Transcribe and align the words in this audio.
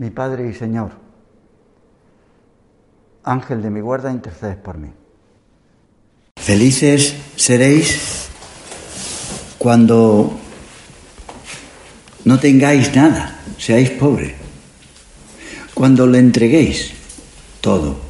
mi 0.00 0.08
Padre 0.08 0.48
y 0.48 0.54
Señor, 0.54 0.92
Ángel 3.22 3.60
de 3.60 3.68
mi 3.68 3.82
guarda, 3.82 4.10
intercedes 4.10 4.56
por 4.56 4.78
mí. 4.78 4.88
Felices 6.36 7.14
seréis 7.36 8.30
cuando 9.58 10.40
no 12.24 12.40
tengáis 12.40 12.96
nada, 12.96 13.42
seáis 13.58 13.90
pobres, 13.90 14.32
cuando 15.74 16.06
le 16.06 16.18
entreguéis 16.18 16.92
todo. 17.60 18.00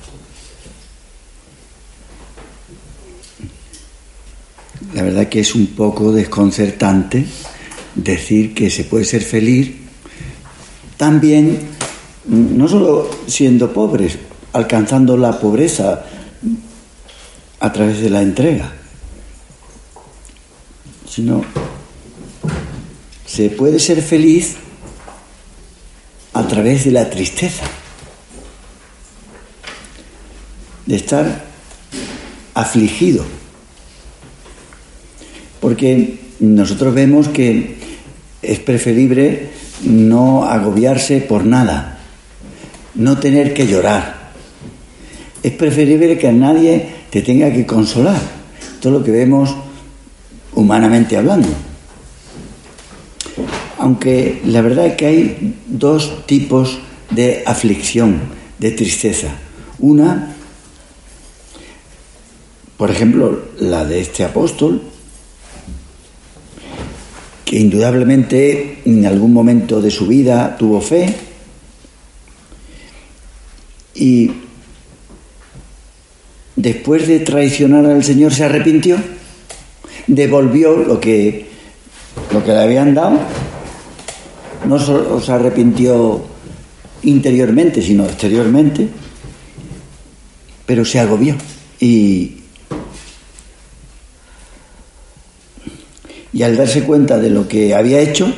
La 4.95 5.03
verdad 5.03 5.29
que 5.29 5.41
es 5.41 5.57
un 5.57 5.67
poco 5.75 6.13
desconcertante 6.13 7.27
decir 7.97 8.55
que 8.55 8.71
se 8.71 8.85
puede 8.85 9.05
ser 9.05 9.23
feliz 9.23 9.75
también 10.97 11.80
no 12.27 12.69
solo 12.69 13.09
siendo 13.27 13.73
pobres, 13.73 14.19
alcanzando 14.53 15.17
la 15.17 15.39
pobreza 15.39 16.05
a 17.61 17.73
través 17.73 18.01
de 18.01 18.11
la 18.11 18.23
entrega, 18.23 18.73
sino 21.09 21.45
se 23.27 23.51
puede 23.51 23.79
ser 23.79 24.03
feliz 24.03 24.57
a 26.33 26.47
través 26.47 26.85
de 26.85 26.91
la 26.91 27.11
tristeza, 27.11 27.65
de 30.87 30.97
estar 30.97 31.45
afligido, 32.55 33.25
porque 35.61 36.21
nosotros 36.41 36.95
vemos 36.95 37.29
que 37.29 37.77
es 38.43 38.59
preferible 38.59 39.51
no 39.85 40.45
agobiarse 40.45 41.21
por 41.21 41.45
nada, 41.45 42.00
no 43.01 43.19
tener 43.19 43.55
que 43.55 43.67
llorar. 43.67 44.33
Es 45.43 45.53
preferible 45.53 46.19
que 46.19 46.31
nadie 46.33 46.87
te 47.11 47.23
tenga 47.23 47.51
que 47.51 47.65
consolar. 47.65 48.21
Todo 48.81 48.99
lo 48.99 49.05
que 49.05 49.11
vemos 49.11 49.57
humanamente 50.55 51.17
hablando. 51.17 51.49
Aunque 53.79 54.43
la 54.45 54.61
verdad 54.61 54.87
es 54.87 54.95
que 54.97 55.07
hay 55.07 55.57
dos 55.67 56.27
tipos 56.27 56.79
de 57.11 57.43
aflicción, 57.47 58.21
de 58.59 58.71
tristeza. 58.73 59.29
Una, 59.79 60.37
por 62.77 62.91
ejemplo, 62.91 63.47
la 63.59 63.87
de 63.87 64.01
este 64.01 64.25
apóstol, 64.25 64.83
que 67.47 67.59
indudablemente 67.59 68.83
en 68.85 69.07
algún 69.07 69.33
momento 69.33 69.81
de 69.81 69.91
su 69.91 70.07
vida 70.07 70.55
tuvo 70.59 70.83
fe, 70.83 71.30
y 74.01 74.31
después 76.57 77.07
de 77.07 77.21
traicionar 77.21 77.85
al 77.85 78.03
Señor 78.03 78.33
se 78.33 78.45
arrepintió, 78.45 78.97
devolvió 80.07 80.75
lo 80.75 80.99
que, 80.99 81.47
lo 82.33 82.43
que 82.43 82.53
le 82.53 82.61
habían 82.61 82.95
dado, 82.95 83.21
no 84.67 84.79
solo 84.79 85.21
se 85.21 85.33
arrepintió 85.33 86.25
interiormente, 87.03 87.83
sino 87.83 88.07
exteriormente, 88.07 88.89
pero 90.65 90.87
se 90.87 90.99
agobió 90.99 91.37
y, 91.79 92.39
y 96.33 96.43
al 96.43 96.57
darse 96.57 96.85
cuenta 96.85 97.19
de 97.19 97.29
lo 97.29 97.47
que 97.47 97.75
había 97.75 98.01
hecho, 98.01 98.33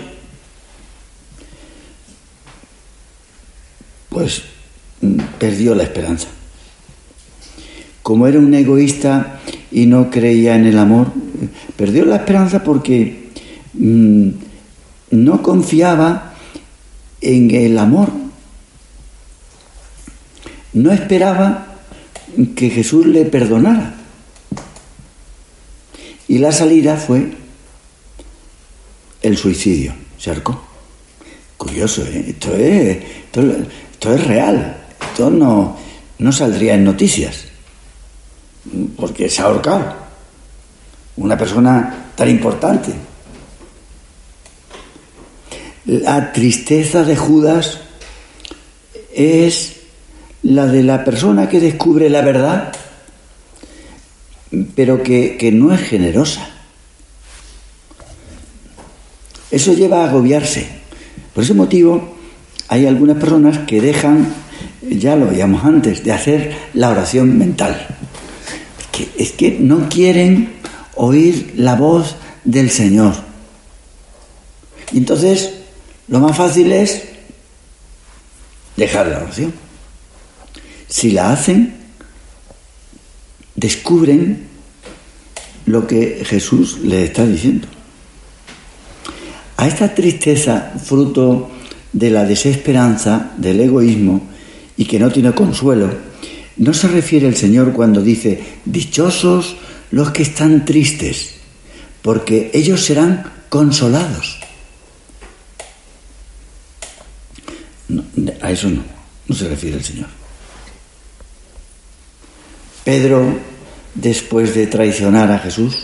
pues 4.08 4.42
perdió 5.38 5.74
la 5.74 5.82
esperanza. 5.84 6.28
Como 8.02 8.26
era 8.26 8.38
un 8.38 8.52
egoísta 8.54 9.40
y 9.70 9.86
no 9.86 10.10
creía 10.10 10.56
en 10.56 10.66
el 10.66 10.78
amor, 10.78 11.12
perdió 11.76 12.04
la 12.04 12.16
esperanza 12.16 12.62
porque 12.64 13.30
mm, 13.74 14.28
no 15.12 15.42
confiaba 15.42 16.34
en 17.20 17.50
el 17.50 17.78
amor. 17.78 18.10
No 20.72 20.92
esperaba 20.92 21.76
que 22.56 22.70
Jesús 22.70 23.06
le 23.06 23.24
perdonara. 23.24 23.94
Y 26.28 26.38
la 26.38 26.50
salida 26.50 26.96
fue 26.96 27.32
el 29.22 29.36
suicidio. 29.36 29.94
Arcó. 30.30 30.62
Curioso, 31.56 32.04
¿eh? 32.04 32.26
esto, 32.28 32.54
es, 32.54 32.98
esto 33.92 34.14
es 34.14 34.26
real. 34.26 34.81
No, 35.30 35.76
no 36.18 36.32
saldría 36.32 36.74
en 36.74 36.84
noticias, 36.84 37.44
porque 38.96 39.28
se 39.28 39.42
ha 39.42 39.46
ahorcado 39.46 39.94
una 41.16 41.36
persona 41.36 42.10
tan 42.14 42.28
importante. 42.28 42.92
La 45.84 46.32
tristeza 46.32 47.04
de 47.04 47.16
Judas 47.16 47.80
es 49.14 49.76
la 50.42 50.66
de 50.66 50.82
la 50.82 51.04
persona 51.04 51.48
que 51.48 51.60
descubre 51.60 52.08
la 52.08 52.22
verdad, 52.22 52.72
pero 54.74 55.02
que, 55.02 55.36
que 55.36 55.52
no 55.52 55.72
es 55.72 55.80
generosa. 55.80 56.48
Eso 59.50 59.74
lleva 59.74 60.02
a 60.02 60.08
agobiarse. 60.08 60.66
Por 61.34 61.44
ese 61.44 61.54
motivo, 61.54 62.16
hay 62.68 62.86
algunas 62.86 63.18
personas 63.18 63.58
que 63.66 63.80
dejan 63.80 64.41
ya 64.90 65.16
lo 65.16 65.26
veíamos 65.26 65.64
antes, 65.64 66.04
de 66.04 66.12
hacer 66.12 66.54
la 66.74 66.90
oración 66.90 67.38
mental. 67.38 67.86
Que 68.90 69.08
es 69.16 69.32
que 69.32 69.58
no 69.58 69.88
quieren 69.88 70.54
oír 70.94 71.54
la 71.56 71.76
voz 71.76 72.16
del 72.44 72.70
Señor. 72.70 73.14
Y 74.92 74.98
entonces, 74.98 75.54
lo 76.08 76.20
más 76.20 76.36
fácil 76.36 76.72
es 76.72 77.02
dejar 78.76 79.06
la 79.06 79.18
oración. 79.18 79.52
Si 80.88 81.10
la 81.12 81.32
hacen, 81.32 81.74
descubren 83.54 84.46
lo 85.66 85.86
que 85.86 86.22
Jesús 86.26 86.78
les 86.82 87.04
está 87.04 87.24
diciendo. 87.24 87.68
A 89.56 89.68
esta 89.68 89.94
tristeza, 89.94 90.72
fruto 90.84 91.50
de 91.92 92.10
la 92.10 92.24
desesperanza, 92.24 93.32
del 93.36 93.60
egoísmo, 93.60 94.31
y 94.76 94.84
que 94.84 94.98
no 94.98 95.10
tiene 95.10 95.32
consuelo, 95.32 95.90
no 96.56 96.74
se 96.74 96.88
refiere 96.88 97.26
el 97.26 97.36
Señor 97.36 97.72
cuando 97.72 98.02
dice, 98.02 98.42
dichosos 98.64 99.56
los 99.90 100.10
que 100.10 100.22
están 100.22 100.64
tristes, 100.64 101.34
porque 102.02 102.50
ellos 102.54 102.84
serán 102.84 103.24
consolados. 103.48 104.38
a 108.40 108.50
eso 108.50 108.68
no, 108.68 108.82
no 109.28 109.34
se 109.34 109.48
refiere 109.48 109.76
el 109.76 109.84
Señor. 109.84 110.08
Pedro, 112.84 113.38
después 113.94 114.54
de 114.54 114.66
traicionar 114.66 115.30
a 115.30 115.38
Jesús, 115.38 115.78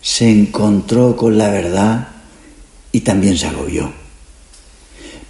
se 0.00 0.30
encontró 0.30 1.16
con 1.16 1.36
la 1.36 1.50
verdad 1.50 2.08
y 2.92 3.00
también 3.00 3.36
se 3.36 3.46
agobió. 3.46 3.92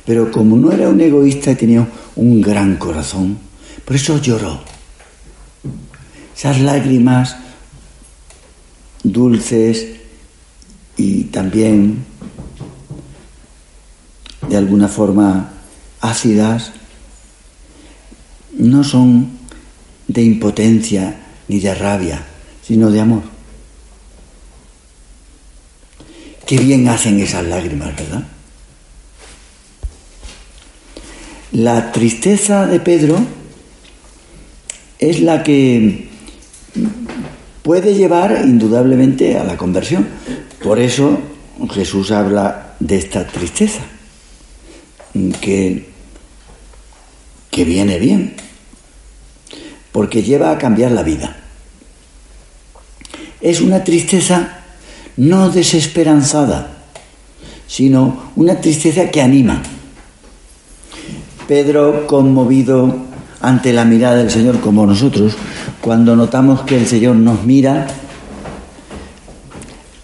Pero 0.05 0.31
como 0.31 0.57
no 0.57 0.73
era 0.73 0.89
un 0.89 1.01
egoísta, 1.01 1.55
tenía 1.55 1.87
un 2.19 2.41
gran 2.43 2.77
corazón. 2.77 3.39
Por 3.85 3.97
eso 3.97 4.19
lloró. 4.19 4.61
Esas 6.37 6.61
lágrimas 6.61 7.37
dulces 9.03 9.87
y 10.97 11.25
también 11.25 12.05
de 14.49 14.57
alguna 14.57 14.89
forma 14.89 15.53
ácidas 16.01 16.73
no 18.57 18.83
son 18.83 19.39
de 20.09 20.23
impotencia 20.23 21.21
ni 21.47 21.61
de 21.61 21.75
rabia, 21.75 22.25
sino 22.63 22.91
de 22.91 23.01
amor. 23.01 23.23
Qué 26.47 26.59
bien 26.59 26.89
hacen 26.89 27.21
esas 27.21 27.45
lágrimas, 27.47 27.95
¿verdad? 27.95 28.27
La 31.53 31.93
tristeza 31.93 32.67
de 32.67 32.79
Pedro 32.79 33.19
es 34.99 35.21
la 35.21 35.43
que 35.43 36.09
puede 37.63 37.95
llevar 37.95 38.43
indudablemente 38.45 39.39
a 39.39 39.45
la 39.45 39.57
conversión. 39.57 40.07
Por 40.63 40.79
eso 40.79 41.19
Jesús 41.71 42.11
habla 42.11 42.75
de 42.81 42.99
esta 42.99 43.27
tristeza, 43.27 43.81
que, 45.41 45.89
que 47.51 47.65
viene 47.65 47.99
bien, 47.99 48.35
porque 49.91 50.23
lleva 50.23 50.51
a 50.51 50.59
cambiar 50.59 50.93
la 50.93 51.03
vida. 51.03 51.37
Es 53.41 53.61
una 53.63 53.85
tristeza 53.85 54.65
no 55.17 55.49
desesperanzada, 55.51 56.85
sino 57.67 58.33
una 58.37 58.61
tristeza 58.61 59.11
que 59.11 59.23
anima. 59.23 59.63
Pedro, 61.49 62.07
conmovido 62.07 62.95
ante 63.41 63.73
la 63.73 63.87
mirada 63.87 64.17
del 64.17 64.31
Señor 64.31 64.61
como 64.61 64.87
nosotros, 64.87 65.35
cuando 65.81 66.15
notamos 66.15 66.61
que 66.61 66.77
el 66.77 66.87
Señor 66.87 67.17
nos 67.17 67.43
mira, 67.45 67.87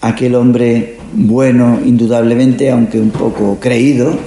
aquel 0.00 0.36
hombre 0.36 0.98
bueno, 1.12 1.78
indudablemente, 1.84 2.70
aunque 2.70 2.98
un 2.98 3.10
poco 3.10 3.58
creído 3.60 4.18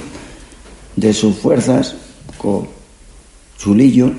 de 0.95 1.11
sus 1.11 1.35
fuerzas, 1.35 1.95
con 2.37 2.67
chulillo, 3.57 4.11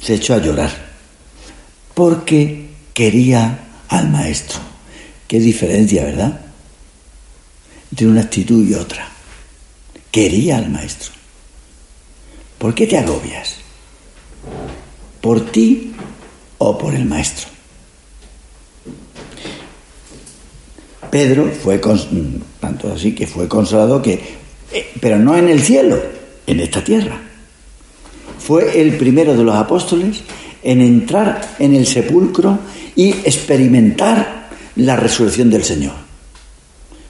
se 0.00 0.14
echó 0.14 0.32
a 0.32 0.38
llorar 0.38 0.70
porque 1.92 2.70
quería 2.94 3.66
al 3.90 4.08
maestro. 4.08 4.60
Qué 5.26 5.40
diferencia, 5.40 6.04
¿verdad? 6.04 6.47
Entre 7.90 8.06
una 8.06 8.22
actitud 8.22 8.66
y 8.66 8.74
otra. 8.74 9.08
Quería 10.10 10.58
al 10.58 10.70
maestro. 10.70 11.12
¿Por 12.58 12.74
qué 12.74 12.86
te 12.86 12.98
agobias? 12.98 13.56
¿Por 15.20 15.50
ti 15.50 15.92
o 16.58 16.76
por 16.76 16.94
el 16.94 17.04
maestro? 17.04 17.48
Pedro 21.10 21.50
fue, 21.50 21.80
tanto 22.60 22.92
así 22.92 23.14
que 23.14 23.26
fue 23.26 23.48
consolado 23.48 24.02
que, 24.02 24.20
eh, 24.72 24.92
pero 25.00 25.18
no 25.18 25.36
en 25.36 25.48
el 25.48 25.62
cielo, 25.62 26.00
en 26.46 26.60
esta 26.60 26.82
tierra. 26.84 27.20
Fue 28.38 28.80
el 28.80 28.96
primero 28.96 29.36
de 29.36 29.44
los 29.44 29.54
apóstoles 29.54 30.22
en 30.62 30.80
entrar 30.80 31.56
en 31.58 31.74
el 31.74 31.86
sepulcro 31.86 32.58
y 32.94 33.10
experimentar 33.10 34.48
la 34.76 34.96
resurrección 34.96 35.50
del 35.50 35.64
Señor. 35.64 36.07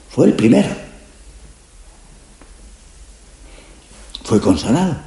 Fue 0.09 0.27
el 0.27 0.33
primero. 0.33 0.69
Fue 4.23 4.39
consolado. 4.39 4.97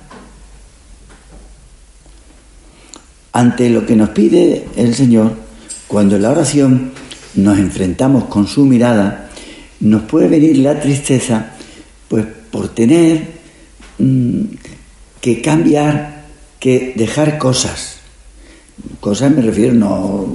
Ante 3.32 3.70
lo 3.70 3.86
que 3.86 3.96
nos 3.96 4.10
pide 4.10 4.68
el 4.76 4.94
Señor, 4.94 5.34
cuando 5.88 6.16
en 6.16 6.22
la 6.22 6.30
oración 6.30 6.92
nos 7.34 7.58
enfrentamos 7.58 8.24
con 8.24 8.46
su 8.46 8.64
mirada, 8.64 9.30
nos 9.80 10.02
puede 10.02 10.28
venir 10.28 10.58
la 10.58 10.78
tristeza, 10.80 11.52
pues 12.08 12.26
por 12.50 12.68
tener 12.68 13.40
mm, 13.98 14.42
que 15.20 15.40
cambiar, 15.40 16.24
que 16.60 16.92
dejar 16.96 17.38
cosas 17.38 18.02
Cosas 19.00 19.32
me 19.32 19.42
refiero 19.42 19.74
no 19.74 20.26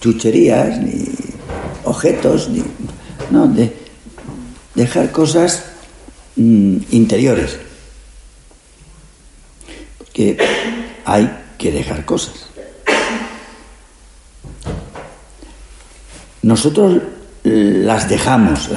chucherías, 0.00 0.80
ni 0.80 1.04
objetos, 1.84 2.48
ni, 2.50 2.62
no, 3.32 3.48
de 3.48 3.72
dejar 4.74 5.10
cosas 5.10 5.64
mm, 6.36 6.76
interiores. 6.90 7.58
Porque 9.98 10.36
hay 11.04 11.30
que 11.58 11.72
dejar 11.72 12.04
cosas. 12.04 12.46
Nosotros 16.42 17.00
las 17.44 18.08
dejamos, 18.08 18.68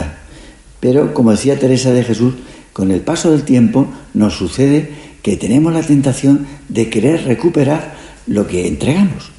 pero 0.80 1.14
como 1.14 1.32
decía 1.32 1.60
Teresa 1.60 1.92
de 1.92 2.04
Jesús, 2.04 2.36
con 2.74 2.92
el 2.92 3.02
paso 3.02 3.32
del 3.32 3.44
tiempo 3.44 3.88
nos 4.14 4.36
sucede 4.36 4.92
que 5.24 5.36
tenemos 5.36 5.74
la 5.74 5.82
tentación 5.82 6.46
de 6.70 6.90
querer 6.90 7.26
recuperar 7.26 7.96
lo 8.28 8.46
que 8.48 8.68
entregamos. 8.68 9.32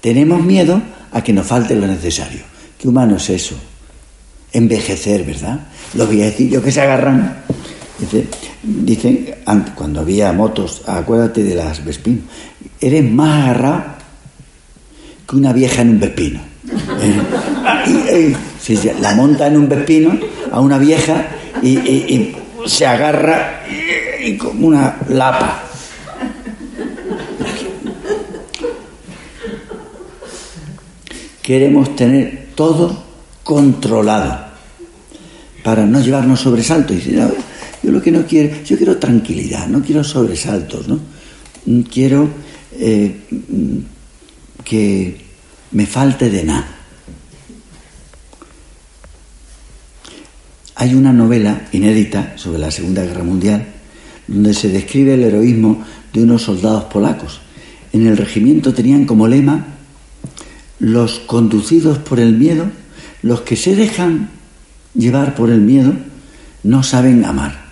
Tenemos 0.00 0.42
miedo 0.44 0.82
a 1.12 1.22
que 1.22 1.32
nos 1.32 1.46
falte 1.46 1.74
lo 1.74 1.86
necesario. 1.86 2.40
¿Qué 2.78 2.88
humano 2.88 3.16
es 3.16 3.30
eso? 3.30 3.56
Envejecer, 4.52 5.24
¿verdad? 5.24 5.60
Los 5.94 6.08
viejecillos 6.08 6.62
que 6.62 6.72
se 6.72 6.80
agarran. 6.80 7.38
dicen, 8.62 9.34
cuando 9.74 10.00
había 10.00 10.32
motos, 10.32 10.82
acuérdate 10.86 11.42
de 11.42 11.54
las 11.54 11.84
Vespino, 11.84 12.22
eres 12.80 13.10
más 13.10 13.44
agarrado 13.44 13.84
que 15.28 15.36
una 15.36 15.52
vieja 15.52 15.82
en 15.82 15.90
un 15.90 16.00
Vespino. 16.00 16.40
si 18.60 18.78
la 19.00 19.14
monta 19.14 19.46
en 19.46 19.56
un 19.56 19.68
Vespino 19.68 20.18
a 20.50 20.60
una 20.60 20.78
vieja 20.78 21.28
y 21.62 22.34
se 22.66 22.86
agarra 22.86 23.62
y 24.22 24.36
como 24.36 24.68
una 24.68 24.96
lapa. 25.08 25.65
Queremos 31.46 31.94
tener 31.94 32.48
todo 32.56 33.04
controlado 33.44 34.46
para 35.62 35.86
no 35.86 36.00
llevarnos 36.00 36.40
sobresaltos. 36.40 37.06
Y 37.06 37.12
yo 37.12 37.30
lo 37.84 38.02
que 38.02 38.10
no 38.10 38.26
quiero, 38.26 38.64
yo 38.64 38.76
quiero 38.76 38.96
tranquilidad, 38.96 39.68
no 39.68 39.80
quiero 39.80 40.02
sobresaltos, 40.02 40.88
¿no? 40.88 40.98
Quiero 41.88 42.28
eh, 42.72 43.14
que 44.64 45.16
me 45.70 45.86
falte 45.86 46.30
de 46.30 46.42
nada. 46.42 46.66
Hay 50.74 50.94
una 50.94 51.12
novela 51.12 51.68
inédita 51.70 52.36
sobre 52.36 52.58
la 52.58 52.72
Segunda 52.72 53.04
Guerra 53.04 53.22
Mundial 53.22 53.64
donde 54.26 54.52
se 54.52 54.68
describe 54.68 55.14
el 55.14 55.22
heroísmo 55.22 55.84
de 56.12 56.24
unos 56.24 56.42
soldados 56.42 56.86
polacos. 56.86 57.40
En 57.92 58.04
el 58.04 58.16
regimiento 58.16 58.74
tenían 58.74 59.04
como 59.04 59.28
lema 59.28 59.75
los 60.78 61.20
conducidos 61.20 61.98
por 61.98 62.20
el 62.20 62.34
miedo, 62.34 62.70
los 63.22 63.42
que 63.42 63.56
se 63.56 63.74
dejan 63.74 64.30
llevar 64.94 65.34
por 65.34 65.50
el 65.50 65.60
miedo, 65.60 65.92
no 66.62 66.82
saben 66.82 67.24
amar. 67.24 67.66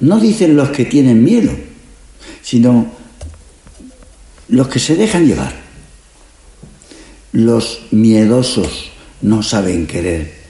No 0.00 0.18
dicen 0.18 0.56
los 0.56 0.70
que 0.70 0.84
tienen 0.84 1.22
miedo, 1.22 1.52
sino 2.42 2.90
los 4.48 4.68
que 4.68 4.78
se 4.78 4.96
dejan 4.96 5.26
llevar. 5.26 5.54
Los 7.32 7.82
miedosos 7.90 8.90
no 9.22 9.42
saben 9.42 9.86
querer 9.86 10.40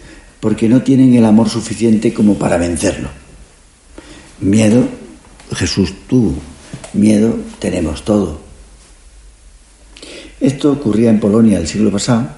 porque 0.41 0.69
no 0.69 0.83
tienen 0.83 1.15
el 1.15 1.25
amor 1.25 1.51
suficiente 1.51 2.15
como 2.15 2.39
para 2.39 2.57
vencerlo. 2.57 3.09
Miedo, 4.41 4.89
Jesús 5.53 5.93
tú, 6.09 6.35
miedo 6.95 7.39
tenemos 7.59 8.05
todo. 8.05 8.41
Esto 10.41 10.73
ocurría 10.73 11.11
en 11.11 11.21
Polonia 11.21 11.59
el 11.59 11.69
siglo 11.69 11.93
pasado. 11.93 12.29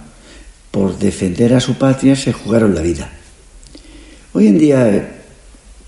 Por 0.73 0.99
defender 0.99 1.55
a 1.55 1.61
su 1.61 1.77
patria 1.77 2.17
se 2.17 2.33
jugaron 2.33 2.75
la 2.75 2.81
vida. 2.81 3.13
Hoy 4.33 4.49
en 4.49 4.59
día, 4.59 5.23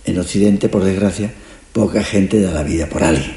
en 0.04 0.18
Occidente, 0.18 0.68
por 0.68 0.84
desgracia, 0.84 1.32
poca 1.72 2.04
gente 2.04 2.40
da 2.40 2.52
la 2.52 2.62
vida 2.62 2.88
por 2.88 3.02
alguien. 3.02 3.34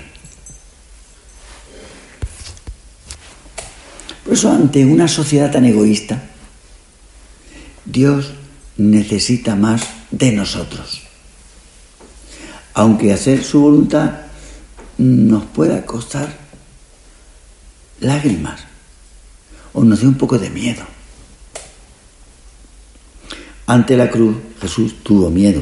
Por 4.24 4.34
eso, 4.34 4.52
ante 4.52 4.86
una 4.86 5.08
sociedad 5.08 5.52
tan 5.52 5.66
egoísta, 5.66 6.22
Dios 7.86 8.34
necesita 8.76 9.56
más 9.56 9.88
de 10.12 10.34
nosotros. 10.34 11.02
Aunque 12.76 13.12
hacer 13.12 13.44
su 13.44 13.62
voluntad 13.62 14.12
nos 15.00 15.46
pueda 15.46 15.84
costar 15.86 16.38
lágrimas 18.02 18.67
o 19.78 19.84
nos 19.84 20.00
dio 20.00 20.10
un 20.10 20.18
poco 20.18 20.40
de 20.40 20.50
miedo. 20.50 20.84
Ante 23.68 23.96
la 23.96 24.10
cruz 24.10 24.36
Jesús 24.60 25.04
tuvo 25.04 25.30
miedo. 25.30 25.62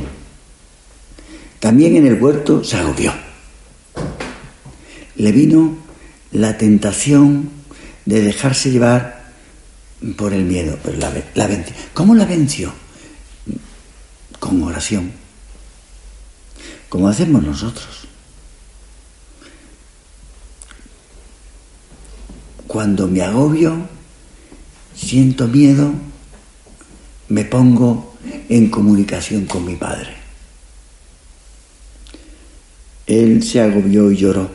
También 1.60 1.98
en 1.98 2.08
el 2.08 2.22
huerto 2.24 2.64
se 2.64 2.78
agobió. 2.78 3.14
Le 5.18 5.32
vino 5.34 5.76
la 6.32 6.58
tentación 6.58 7.50
de 8.06 8.22
dejarse 8.22 8.72
llevar 8.72 9.34
por 10.16 10.32
el 10.32 10.46
miedo, 10.46 10.80
pero 10.82 10.98
la, 10.98 11.12
la 11.34 11.48
venció. 11.48 11.76
¿Cómo 11.94 12.16
la 12.16 12.24
venció? 12.24 12.72
Con 14.40 14.64
oración, 14.64 15.12
como 16.88 17.10
hacemos 17.10 17.44
nosotros. 17.44 18.08
Cuando 22.66 23.08
me 23.08 23.22
agobio, 23.22 23.90
siento 24.96 25.48
miedo, 25.48 25.92
me 27.30 27.46
pongo 27.46 28.16
en 28.50 28.70
comunicación 28.70 29.46
con 29.46 29.66
mi 29.66 29.76
Padre. 29.76 30.16
Él 33.08 33.44
se 33.44 33.62
agobió 33.62 34.12
y 34.12 34.18
lloró 34.18 34.50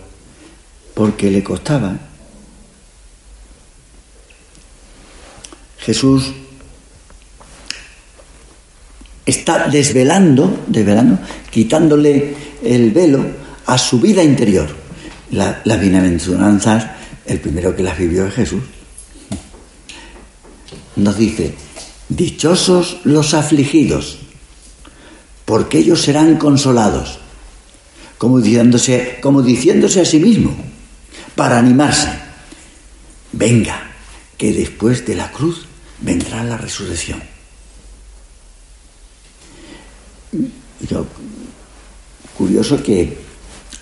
porque 0.94 1.30
le 1.30 1.42
costaba. 1.42 1.96
Jesús 5.78 6.32
está 9.24 9.68
desvelando, 9.68 10.64
desvelando, 10.66 11.18
quitándole 11.50 12.34
el 12.62 12.90
velo 12.90 13.24
a 13.66 13.78
su 13.78 14.00
vida 14.00 14.22
interior. 14.22 14.68
La, 15.30 15.62
las 15.64 15.80
bienaventuranzas, 15.80 16.86
el 17.26 17.38
primero 17.40 17.74
que 17.74 17.84
las 17.84 17.96
vivió 17.96 18.26
es 18.26 18.34
Jesús. 18.34 18.62
Nos 21.00 21.16
dice, 21.16 21.54
dichosos 22.10 22.98
los 23.04 23.32
afligidos, 23.32 24.18
porque 25.46 25.78
ellos 25.78 26.02
serán 26.02 26.36
consolados, 26.36 27.18
como 28.18 28.38
diciéndose, 28.38 29.16
como 29.22 29.40
diciéndose 29.40 30.02
a 30.02 30.04
sí 30.04 30.20
mismo, 30.20 30.54
para 31.34 31.58
animarse. 31.58 32.10
Venga, 33.32 33.92
que 34.36 34.52
después 34.52 35.06
de 35.06 35.14
la 35.14 35.32
cruz 35.32 35.64
vendrá 36.02 36.44
la 36.44 36.58
resurrección. 36.58 37.22
Curioso 42.36 42.82
que 42.82 43.16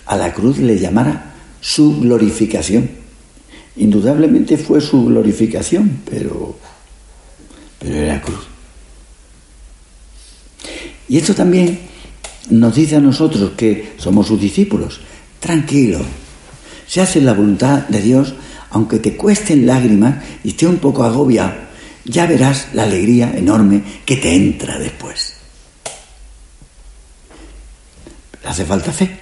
a 0.06 0.16
la 0.16 0.32
cruz 0.32 0.58
le 0.58 0.78
llamara 0.78 1.34
su 1.60 1.98
glorificación. 1.98 2.88
Indudablemente 3.74 4.56
fue 4.56 4.80
su 4.80 5.06
glorificación, 5.06 6.02
pero, 6.08 6.56
pero 7.78 7.94
era 7.94 8.20
cruz. 8.20 8.46
Y 11.08 11.16
esto 11.16 11.34
también 11.34 11.78
nos 12.50 12.74
dice 12.74 12.96
a 12.96 13.00
nosotros 13.00 13.52
que 13.56 13.94
somos 13.98 14.26
sus 14.26 14.40
discípulos, 14.40 15.00
tranquilo, 15.40 16.00
se 16.86 17.00
hace 17.00 17.20
la 17.20 17.34
voluntad 17.34 17.86
de 17.88 18.00
Dios, 18.00 18.34
aunque 18.70 18.98
te 18.98 19.16
cuesten 19.16 19.66
lágrimas 19.66 20.24
y 20.44 20.50
esté 20.50 20.66
un 20.66 20.78
poco 20.78 21.04
agobiado, 21.04 21.54
ya 22.04 22.26
verás 22.26 22.68
la 22.72 22.84
alegría 22.84 23.32
enorme 23.36 23.82
que 24.04 24.16
te 24.16 24.34
entra 24.34 24.78
después. 24.78 25.34
Hace 28.44 28.64
falta 28.64 28.92
fe. 28.92 29.18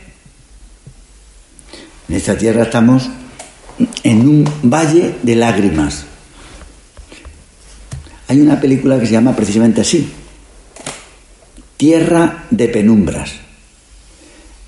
En 2.08 2.14
esta 2.14 2.38
tierra 2.38 2.62
estamos 2.62 3.08
en 4.04 4.20
un 4.20 4.48
valle 4.62 5.16
de 5.22 5.34
lágrimas. 5.34 6.06
Hay 8.28 8.40
una 8.40 8.60
película 8.60 8.98
que 8.98 9.06
se 9.06 9.12
llama 9.12 9.36
precisamente 9.36 9.80
así, 9.80 10.08
Tierra 11.76 12.46
de 12.50 12.68
Penumbras. 12.68 13.32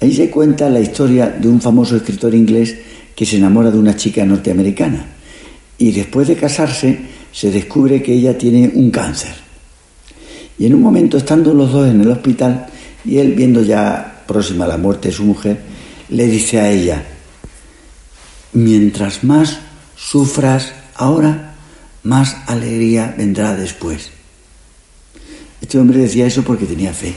Ahí 0.00 0.14
se 0.14 0.30
cuenta 0.30 0.70
la 0.70 0.80
historia 0.80 1.26
de 1.28 1.48
un 1.48 1.60
famoso 1.60 1.96
escritor 1.96 2.34
inglés 2.34 2.76
que 3.16 3.26
se 3.26 3.36
enamora 3.36 3.70
de 3.70 3.78
una 3.78 3.96
chica 3.96 4.24
norteamericana 4.24 5.06
y 5.76 5.90
después 5.90 6.28
de 6.28 6.36
casarse 6.36 6.98
se 7.32 7.50
descubre 7.50 8.02
que 8.02 8.12
ella 8.12 8.38
tiene 8.38 8.70
un 8.74 8.90
cáncer. 8.90 9.34
Y 10.58 10.66
en 10.66 10.74
un 10.74 10.82
momento, 10.82 11.16
estando 11.16 11.54
los 11.54 11.72
dos 11.72 11.88
en 11.88 12.00
el 12.00 12.10
hospital 12.10 12.66
y 13.04 13.18
él 13.18 13.32
viendo 13.32 13.62
ya 13.62 14.22
próxima 14.26 14.64
a 14.64 14.68
la 14.68 14.76
muerte 14.76 15.08
de 15.08 15.14
su 15.14 15.24
mujer, 15.24 15.58
le 16.10 16.26
dice 16.26 16.60
a 16.60 16.70
ella, 16.70 17.02
mientras 18.52 19.24
más 19.24 19.58
sufras 19.96 20.72
ahora, 20.94 21.47
más 22.02 22.36
alegría 22.46 23.14
vendrá 23.16 23.54
después. 23.54 24.10
Este 25.60 25.78
hombre 25.78 25.98
decía 25.98 26.26
eso 26.26 26.42
porque 26.42 26.66
tenía 26.66 26.92
fe. 26.92 27.14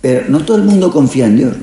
Pero 0.00 0.28
no 0.28 0.44
todo 0.44 0.58
el 0.58 0.64
mundo 0.64 0.90
confía 0.90 1.26
en 1.26 1.36
Dios. 1.36 1.56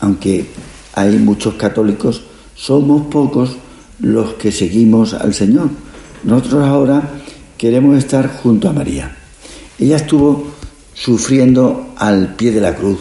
Aunque 0.00 0.46
hay 0.94 1.16
muchos 1.18 1.54
católicos, 1.54 2.22
somos 2.54 3.06
pocos 3.06 3.56
los 4.00 4.34
que 4.34 4.50
seguimos 4.50 5.14
al 5.14 5.34
Señor. 5.34 5.70
Nosotros 6.24 6.64
ahora 6.64 7.02
queremos 7.56 7.96
estar 7.96 8.28
junto 8.28 8.68
a 8.68 8.72
María. 8.72 9.16
Ella 9.78 9.96
estuvo 9.96 10.52
sufriendo 10.94 11.94
al 11.96 12.34
pie 12.34 12.50
de 12.50 12.60
la 12.60 12.74
cruz 12.74 12.98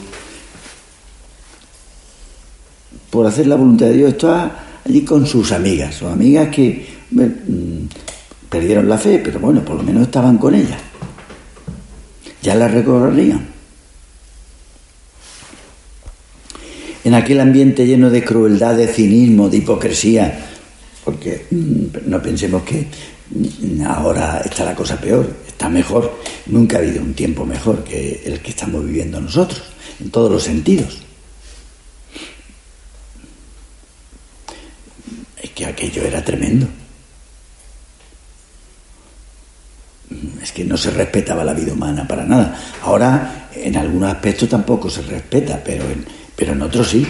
por 3.10 3.26
hacer 3.26 3.48
la 3.48 3.56
voluntad 3.56 3.88
de 3.88 3.94
Dios. 3.94 4.12
Estaba 4.12 4.69
allí 4.90 5.02
con 5.04 5.26
sus 5.26 5.52
amigas, 5.52 5.96
sus 5.96 6.10
amigas 6.10 6.54
que 6.54 6.86
mm, 7.12 8.50
perdieron 8.50 8.90
la 8.90 8.98
fe, 8.98 9.22
pero 9.24 9.40
bueno, 9.40 9.64
por 9.64 9.78
lo 9.78 9.84
menos 9.84 10.04
estaban 10.04 10.38
con 10.38 10.56
ella. 10.56 10.78
Ya 12.42 12.56
la 12.56 12.68
recorrerían. 12.68 13.60
en 17.04 17.14
aquel 17.16 17.40
ambiente 17.40 17.86
lleno 17.86 18.10
de 18.10 18.24
crueldad, 18.24 18.76
de 18.76 18.88
cinismo, 18.88 19.50
de 19.50 19.58
hipocresía, 19.58 20.48
porque 21.04 21.46
mm, 21.50 22.08
no 22.08 22.22
pensemos 22.22 22.64
que 22.64 22.86
mm, 23.32 23.82
ahora 23.86 24.42
está 24.44 24.66
la 24.66 24.76
cosa 24.76 25.00
peor, 25.00 25.28
está 25.48 25.70
mejor, 25.70 26.20
nunca 26.48 26.78
ha 26.78 26.80
habido 26.82 27.02
un 27.02 27.14
tiempo 27.14 27.46
mejor 27.46 27.84
que 27.84 28.22
el 28.26 28.40
que 28.42 28.52
estamos 28.52 28.86
viviendo 28.86 29.20
nosotros, 29.20 29.64
en 30.00 30.12
todos 30.12 30.32
los 30.32 30.44
sentidos. 30.44 31.00
Es 35.42 35.50
que 35.52 35.59
aquello 35.70 36.04
era 36.04 36.24
tremendo. 36.24 36.68
Es 40.42 40.52
que 40.52 40.64
no 40.64 40.78
se 40.78 40.92
respetaba 40.92 41.44
la 41.44 41.54
vida 41.54 41.74
humana 41.74 42.08
para 42.08 42.26
nada. 42.26 42.58
Ahora, 42.84 43.50
en 43.54 43.78
algunos 43.78 44.12
aspectos 44.12 44.50
tampoco 44.50 44.90
se 44.90 45.02
respeta, 45.04 45.62
pero 45.64 45.84
en, 45.90 46.06
pero 46.36 46.54
en 46.54 46.62
otros 46.62 46.90
sí. 46.90 47.06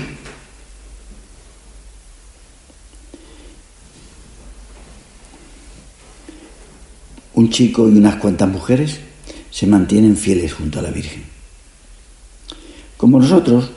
Un 7.36 7.50
chico 7.50 7.88
y 7.88 7.98
unas 7.98 8.16
cuantas 8.16 8.50
mujeres 8.50 9.00
se 9.50 9.66
mantienen 9.66 10.18
fieles 10.18 10.54
junto 10.54 10.80
a 10.80 10.82
la 10.82 10.90
Virgen. 10.90 11.24
Como 12.98 13.18
nosotros, 13.18 13.72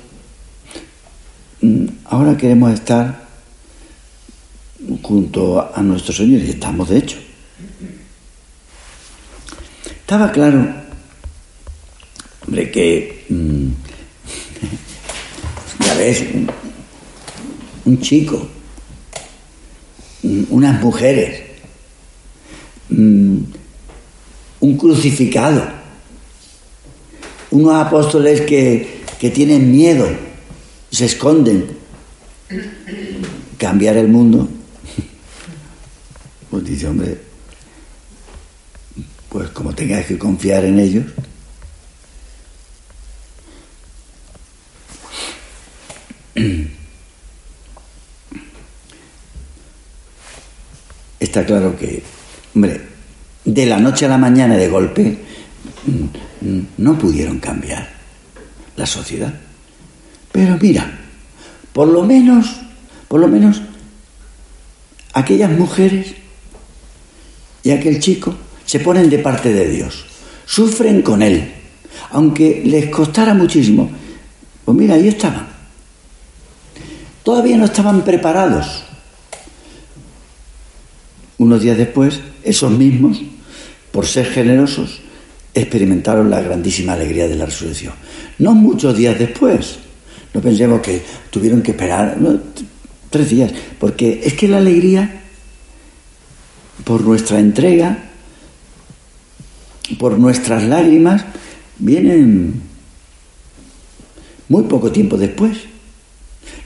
mm, 1.61 1.87
ahora 2.07 2.37
queremos 2.37 2.73
estar 2.73 3.22
junto 5.03 5.71
a 5.75 5.83
nuestro 5.83 6.13
Señor 6.13 6.41
y 6.43 6.51
estamos 6.51 6.89
de 6.89 6.99
hecho. 6.99 7.19
Estaba 10.13 10.31
claro, 10.31 10.67
hombre, 12.47 12.71
que 12.71 13.25
mm, 13.31 13.69
es 16.03 16.25
un, 17.85 18.01
chico, 18.01 18.47
unas 20.23 20.83
mujeres, 20.83 21.43
mm, 22.91 23.39
un 24.61 24.77
crucificado, 24.77 25.63
unos 27.51 27.75
apóstoles 27.75 28.43
que, 28.43 29.03
que 29.19 29.31
tienen 29.31 29.71
miedo, 29.71 30.09
se 30.91 31.07
esconden. 31.07 31.81
Cambiar 33.57 33.97
el 33.97 34.09
mundo, 34.09 34.49
pues 36.53 36.65
dice, 36.67 36.87
hombre, 36.87 37.19
pues 39.31 39.49
como 39.53 39.75
tengas 39.75 40.05
que 40.05 40.19
confiar 40.19 40.67
en 40.67 40.79
ellos, 40.79 41.07
Está 51.19 51.47
claro 51.47 51.75
que, 51.79 52.03
hombre, 52.55 52.83
de 53.47 53.65
la 53.65 53.79
noche 53.79 54.05
a 54.05 54.09
la 54.11 54.19
mañana 54.19 54.57
de 54.57 54.69
golpe 54.69 55.19
mm, 55.87 56.61
no 56.77 56.99
pudieron 56.99 57.39
cambiar 57.39 57.89
la 58.77 58.85
sociedad. 58.85 59.33
Pero 60.33 60.59
mira, 60.61 60.99
por 61.73 61.89
lo 61.89 62.03
menos, 62.03 62.61
por 63.09 63.21
lo 63.21 63.29
menos 63.29 63.63
aquellas 65.15 65.51
mujeres 65.53 66.17
y 67.63 67.71
aquel 67.71 68.01
chico 68.01 68.35
se 68.65 68.81
ponen 68.81 69.11
de 69.11 69.19
parte 69.19 69.53
de 69.53 69.69
Dios, 69.69 70.05
sufren 70.47 71.03
con 71.03 71.23
Él, 71.23 71.53
aunque 72.11 72.63
les 72.65 72.89
costara 72.89 73.35
muchísimo. 73.35 73.91
Pues 74.65 74.77
mira, 74.77 74.95
ahí 74.95 75.09
estaban. 75.09 75.49
Todavía 77.23 77.57
no 77.57 77.67
estaban 77.67 78.03
preparados. 78.03 78.85
Unos 81.39 81.63
días 81.63 81.77
después, 81.77 82.21
esos 82.43 82.71
mismos, 82.71 83.21
por 83.91 84.07
ser 84.07 84.27
generosos, 84.27 85.01
experimentaron 85.55 86.31
la 86.31 86.41
grandísima 86.41 86.95
alegría 86.95 87.29
de 87.29 87.37
la 87.37 87.47
resurrección. 87.47 87.95
No 88.39 88.55
muchos 88.55 88.97
días 88.97 89.19
después. 89.19 89.79
No 90.35 90.41
pensemos 90.41 90.81
que 90.81 91.03
tuvieron 91.31 91.63
que 91.63 91.73
esperar 91.73 92.17
tres 93.11 93.29
días, 93.29 93.53
porque 93.79 94.23
es 94.25 94.35
que 94.35 94.49
la 94.49 94.59
alegría 94.59 95.23
por 96.85 97.03
nuestra 97.03 97.39
entrega, 97.39 97.99
por 99.99 100.19
nuestras 100.19 100.63
lágrimas, 100.65 101.25
vienen 101.79 102.63
muy 104.49 104.65
poco 104.65 104.91
tiempo 104.91 105.17
después. 105.17 105.59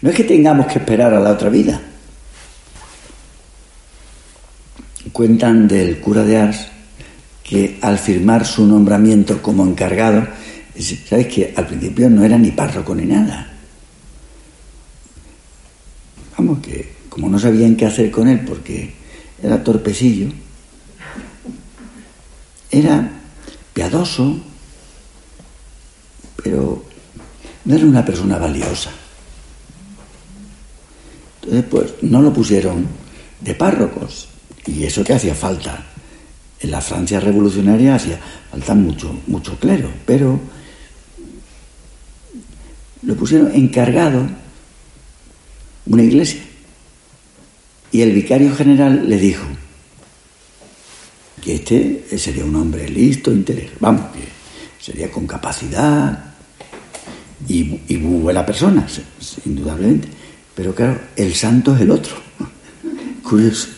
No 0.02 0.10
es 0.10 0.16
que 0.16 0.24
tengamos 0.24 0.66
que 0.66 0.78
esperar 0.78 1.14
a 1.14 1.20
la 1.20 1.32
otra 1.32 1.48
vida. 1.48 1.80
Cuentan 5.12 5.66
del 5.68 6.00
cura 6.00 6.24
de 6.24 6.36
Ars 6.36 6.66
que 7.42 7.78
al 7.80 7.98
firmar 7.98 8.44
su 8.44 8.66
nombramiento 8.66 9.40
como 9.40 9.64
encargado, 9.64 10.26
sabes 11.08 11.26
que 11.28 11.54
al 11.56 11.66
principio 11.66 12.10
no 12.10 12.24
era 12.24 12.36
ni 12.36 12.50
párroco 12.50 12.94
ni 12.94 13.04
nada. 13.04 13.52
Vamos, 16.36 16.58
que 16.58 16.96
como 17.08 17.28
no 17.28 17.38
sabían 17.38 17.76
qué 17.76 17.86
hacer 17.86 18.10
con 18.10 18.28
él 18.28 18.40
porque 18.40 18.92
era 19.42 19.62
torpecillo, 19.62 20.28
era 22.70 23.10
piadoso, 23.72 24.38
pero 26.42 26.84
no 27.64 27.74
era 27.74 27.84
una 27.84 28.04
persona 28.04 28.38
valiosa. 28.38 28.90
Entonces, 31.42 31.64
pues 31.70 31.94
no 32.02 32.22
lo 32.22 32.32
pusieron 32.32 32.86
de 33.40 33.54
párrocos. 33.54 34.28
Y 34.66 34.84
eso 34.84 35.04
que 35.04 35.14
hacía 35.14 35.34
falta. 35.34 35.84
En 36.58 36.70
la 36.70 36.80
Francia 36.80 37.20
revolucionaria 37.20 37.94
hacía 37.94 38.18
falta 38.50 38.74
mucho, 38.74 39.20
mucho 39.26 39.58
clero, 39.58 39.90
pero 40.06 40.40
lo 43.02 43.14
pusieron 43.14 43.54
encargado 43.54 44.26
una 45.86 46.02
iglesia. 46.02 46.40
Y 47.96 48.02
el 48.02 48.12
vicario 48.12 48.54
general 48.54 49.08
le 49.08 49.16
dijo 49.16 49.46
que 51.42 51.54
este 51.54 52.04
sería 52.18 52.44
un 52.44 52.54
hombre 52.54 52.86
listo, 52.90 53.32
inteligente, 53.32 53.78
vamos, 53.80 54.12
que 54.12 54.20
sería 54.78 55.10
con 55.10 55.26
capacidad 55.26 56.34
y, 57.48 57.80
y 57.88 57.96
buena 57.96 58.44
persona, 58.44 58.86
indudablemente. 59.46 60.08
Pero 60.54 60.74
claro, 60.74 61.00
el 61.16 61.34
santo 61.34 61.74
es 61.74 61.80
el 61.80 61.90
otro. 61.90 62.16
Curioso. 63.22 63.68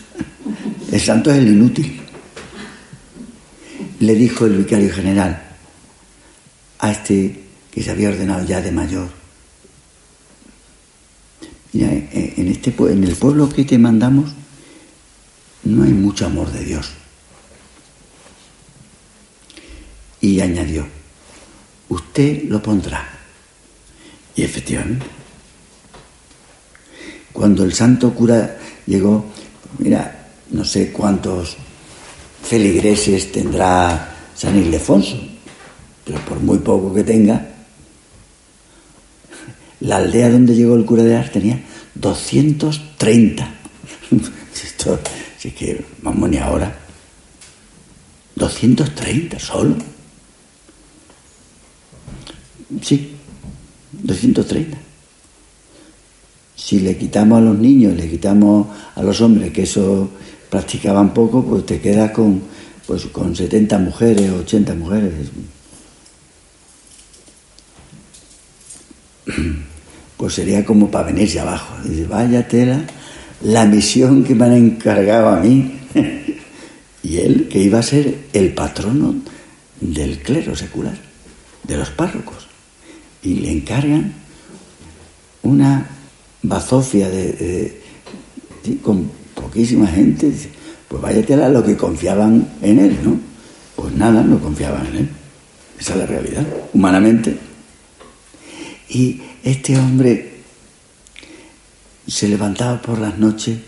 El 0.91 0.99
santo 0.99 1.31
es 1.31 1.37
el 1.37 1.47
inútil. 1.47 2.01
Le 4.01 4.15
dijo 4.15 4.47
el 4.47 4.57
vicario 4.57 4.91
general 4.91 5.43
a 6.79 6.91
este 6.91 7.41
que 7.71 7.81
se 7.81 7.91
había 7.91 8.09
ordenado 8.09 8.45
ya 8.45 8.59
de 8.59 8.73
mayor, 8.73 9.07
Mira, 11.73 11.91
en, 11.91 12.47
este, 12.47 12.73
en 12.77 13.03
el 13.03 13.15
pueblo 13.15 13.47
que 13.49 13.63
te 13.63 13.77
mandamos 13.77 14.31
no 15.63 15.83
hay 15.83 15.93
mucho 15.93 16.25
amor 16.25 16.51
de 16.51 16.63
Dios. 16.63 16.89
Y 20.21 20.39
añadió, 20.41 20.85
usted 21.89 22.43
lo 22.45 22.61
pondrá. 22.61 23.07
Y 24.35 24.43
efectivamente, 24.43 25.05
cuando 27.31 27.63
el 27.63 27.73
santo 27.73 28.13
cura 28.13 28.57
llegó, 28.85 29.25
mira, 29.77 30.27
no 30.51 30.63
sé 30.63 30.91
cuántos 30.91 31.57
feligreses 32.43 33.31
tendrá 33.31 34.15
San 34.35 34.57
Ildefonso, 34.57 35.19
pero 36.05 36.19
por 36.21 36.39
muy 36.39 36.57
poco 36.59 36.93
que 36.93 37.03
tenga, 37.03 37.58
la 39.81 39.97
aldea 39.97 40.29
donde 40.29 40.55
llegó 40.55 40.75
el 40.75 40.85
cura 40.85 41.03
de 41.03 41.15
Ars 41.15 41.31
tenía 41.31 41.61
230. 41.95 43.55
Esto, 44.63 44.99
sí 45.37 45.51
que 45.51 45.83
vamos 46.01 46.29
ni 46.29 46.37
ahora. 46.37 46.77
230 48.35 49.39
solo. 49.39 49.75
Sí, 52.81 53.15
230. 53.91 54.77
Si 56.55 56.79
le 56.79 56.97
quitamos 56.97 57.37
a 57.39 57.41
los 57.41 57.57
niños, 57.57 57.95
le 57.95 58.09
quitamos 58.09 58.67
a 58.95 59.01
los 59.01 59.19
hombres, 59.21 59.51
que 59.51 59.63
eso 59.63 60.09
practicaban 60.49 61.13
poco, 61.13 61.43
pues 61.43 61.65
te 61.65 61.79
quedas 61.79 62.11
con, 62.11 62.41
pues, 62.85 63.05
con 63.07 63.35
70 63.35 63.77
mujeres, 63.79 64.29
80 64.31 64.75
mujeres. 64.75 65.13
pues 70.19 70.33
sería 70.33 70.65
como 70.65 70.91
para 70.91 71.05
venirse 71.05 71.39
abajo. 71.39 71.77
Dice, 71.81 72.05
vaya 72.05 72.45
tela, 72.45 72.83
la 73.41 73.65
misión 73.65 74.25
que 74.25 74.35
me 74.35 74.47
han 74.47 74.53
encargado 74.53 75.29
a 75.29 75.39
mí. 75.39 75.79
y 77.03 77.17
él, 77.19 77.47
que 77.49 77.59
iba 77.59 77.79
a 77.79 77.83
ser 77.83 78.25
el 78.33 78.53
patrono 78.53 79.15
del 79.79 80.19
clero 80.19 80.57
secular, 80.57 80.97
de 81.63 81.77
los 81.77 81.91
párrocos. 81.91 82.47
Y 83.23 83.35
le 83.35 83.49
encargan 83.49 84.13
una 85.41 85.87
bazofia 86.43 87.09
de, 87.09 87.81
con 88.83 89.09
poquísima 89.33 89.87
gente. 89.87 90.33
Pues 90.89 91.01
vaya 91.01 91.25
tela 91.25 91.47
lo 91.47 91.63
que 91.63 91.77
confiaban 91.77 92.45
en 92.61 92.79
él, 92.79 92.99
¿no? 93.05 93.17
Pues 93.77 93.93
nada, 93.93 94.21
no 94.21 94.37
confiaban 94.41 94.85
en 94.87 94.95
él. 94.97 95.09
Esa 95.79 95.93
es 95.93 95.99
la 95.99 96.05
realidad, 96.07 96.45
humanamente. 96.73 97.37
Y 98.89 99.21
este 99.43 99.77
hombre 99.77 100.39
se 102.07 102.27
levantaba 102.27 102.81
por 102.81 102.99
las 102.99 103.17
noches, 103.17 103.59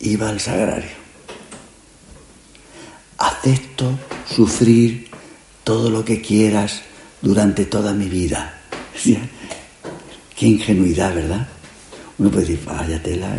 iba 0.00 0.28
al 0.28 0.40
sagrario. 0.40 0.90
Acepto 3.18 3.98
sufrir 4.28 5.08
todo 5.62 5.90
lo 5.90 6.04
que 6.04 6.20
quieras 6.20 6.82
durante 7.20 7.66
toda 7.66 7.92
mi 7.92 8.08
vida. 8.08 8.60
Qué 10.36 10.46
ingenuidad, 10.46 11.14
¿verdad? 11.14 11.46
Uno 12.18 12.30
puede 12.30 12.46
decir, 12.46 12.64
vaya 12.64 13.02
tela, 13.02 13.36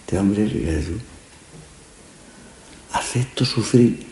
este 0.00 0.18
hombre 0.18 0.48
Jesús. 0.48 1.00
Acepto 2.92 3.44
sufrir 3.44 4.06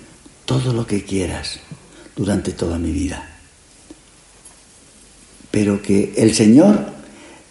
todo 0.45 0.73
lo 0.73 0.87
que 0.87 1.03
quieras 1.03 1.59
durante 2.15 2.53
toda 2.53 2.79
mi 2.79 2.93
vida 2.93 3.38
pero 5.51 5.81
que 5.81 6.13
el 6.17 6.35
Señor 6.35 6.87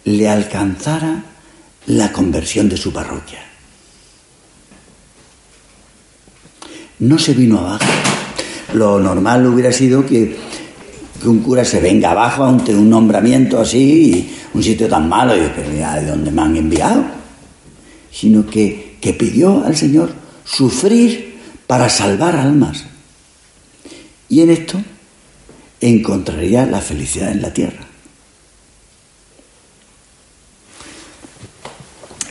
le 0.04 0.28
alcanzara 0.28 1.24
la 1.86 2.12
conversión 2.12 2.68
de 2.68 2.76
su 2.76 2.92
parroquia. 2.92 3.40
No 7.00 7.18
se 7.18 7.34
vino 7.34 7.58
abajo. 7.58 7.84
Lo 8.74 8.98
normal 8.98 9.46
hubiera 9.46 9.72
sido 9.72 10.04
que, 10.04 10.36
un 11.24 11.40
cura 11.40 11.64
se 11.64 11.80
venga 11.80 12.10
abajo 12.10 12.44
ante 12.44 12.74
un 12.74 12.90
nombramiento 12.90 13.60
así, 13.60 14.36
un 14.54 14.62
sitio 14.62 14.88
tan 14.88 15.08
malo, 15.08 15.36
y 15.36 15.40
¿de 15.40 16.06
dónde 16.06 16.30
me 16.30 16.42
han 16.42 16.56
enviado? 16.56 17.04
Sino 18.10 18.46
que, 18.46 18.96
que 19.00 19.14
pidió 19.14 19.64
al 19.64 19.76
Señor 19.76 20.12
sufrir 20.44 21.38
para 21.66 21.88
salvar 21.88 22.36
almas. 22.36 22.84
Y 24.28 24.42
en 24.42 24.50
esto 24.50 24.80
encontraría 25.80 26.66
la 26.66 26.80
felicidad 26.80 27.30
en 27.30 27.42
la 27.42 27.52
tierra. 27.52 27.87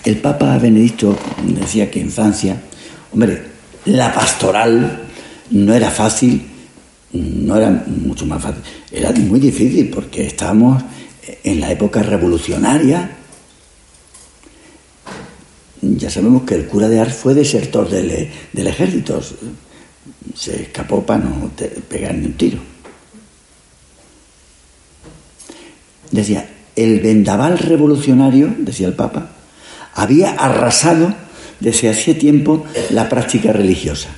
El 0.08 0.20
Papa 0.20 0.58
Benedicto 0.58 1.20
decía 1.44 1.92
que 1.92 2.00
en 2.00 2.10
Francia, 2.10 2.56
hombre, 3.12 3.44
la 3.84 4.14
pastoral 4.14 5.02
no 5.52 5.74
era 5.74 5.92
fácil, 5.92 6.48
no 7.12 7.58
era 7.58 7.84
mucho 7.88 8.26
más 8.26 8.42
fácil, 8.42 8.64
era 8.90 9.12
muy 9.12 9.42
difícil 9.42 9.90
porque 9.90 10.26
estábamos 10.26 10.82
en 11.44 11.60
la 11.60 11.74
época 11.74 12.04
revolucionaria. 12.04 13.18
Ya 15.82 16.10
sabemos 16.10 16.44
que 16.44 16.56
el 16.56 16.68
cura 16.68 16.88
de 16.88 17.02
Ars 17.02 17.16
fue 17.16 17.34
desertor 17.34 17.90
del, 17.90 18.30
del 18.54 18.68
ejército, 18.68 19.20
se 20.34 20.62
escapó 20.62 21.06
para 21.06 21.26
no 21.26 21.52
pegar 21.90 22.16
ni 22.16 22.28
un 22.28 22.34
tiro. 22.38 22.60
Decía, 26.12 26.50
el 26.78 27.02
vendaval 27.02 27.58
revolucionario, 27.58 28.56
decía 28.58 28.88
el 28.88 28.94
Papa, 28.94 29.32
había 29.98 30.32
arrasado 30.32 31.14
desde 31.60 31.90
hacía 31.90 32.18
tiempo 32.18 32.66
la 32.92 33.10
práctica 33.10 33.52
religiosa. 33.52 34.10